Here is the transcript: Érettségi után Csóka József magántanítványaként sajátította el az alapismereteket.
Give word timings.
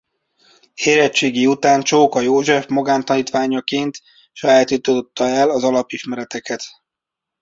Érettségi 0.73 1.45
után 1.47 1.81
Csóka 1.81 2.19
József 2.19 2.65
magántanítványaként 2.67 4.01
sajátította 4.33 5.23
el 5.27 5.49
az 5.49 5.63
alapismereteket. 5.63 6.63